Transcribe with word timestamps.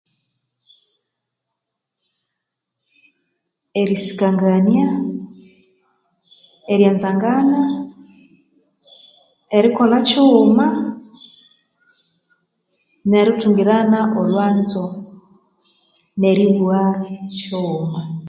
Erisikangania, 3.81 4.89
eryanzangana, 6.73 7.61
erikolha 9.57 9.99
kighuma 10.07 10.67
nerithungirana 13.09 13.99
olhwanzo 14.19 14.85
neribugha 16.19 16.83
kighuma 17.35 18.01